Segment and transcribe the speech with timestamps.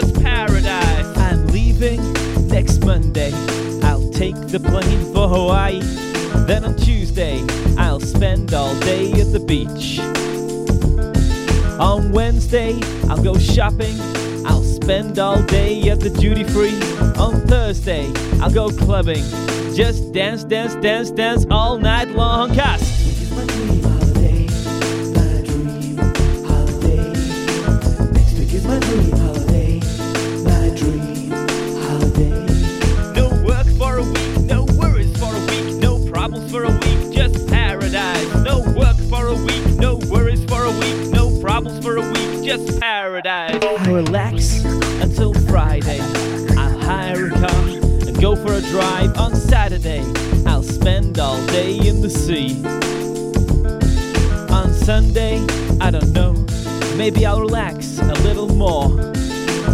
[0.00, 1.16] just paradise.
[1.18, 2.00] I'm leaving
[2.48, 3.30] next Monday.
[3.84, 5.78] I'll take the plane for Hawaii.
[6.48, 7.40] Then on Tuesday,
[7.78, 10.00] I'll spend all day at the beach.
[11.78, 12.76] On Wednesday,
[13.08, 13.96] I'll go shopping.
[14.44, 16.74] I'll spend all day at the duty free.
[17.16, 19.24] On Thursday, I'll go clubbing.
[19.76, 22.52] Just dance, dance, dance, dance all night long.
[22.52, 22.94] Cast.
[28.66, 29.13] my dream.
[42.56, 43.62] Just paradise.
[43.62, 44.64] I relax
[45.02, 45.98] until Friday.
[46.56, 47.66] I'll hire a car
[48.06, 50.04] and go for a drive on Saturday.
[50.46, 52.64] I'll spend all day in the sea.
[54.52, 55.44] On Sunday,
[55.80, 56.34] I don't know,
[56.96, 59.00] maybe I'll relax a little more.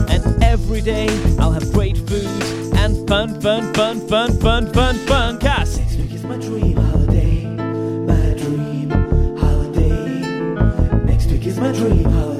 [0.09, 2.27] And every day I'll have great food
[2.77, 5.39] and fun, fun, fun, fun, fun, fun, fun.
[5.39, 8.91] Cause Next week is my dream holiday, my dream
[9.37, 10.21] holiday.
[11.05, 12.40] Next week is my dream holiday,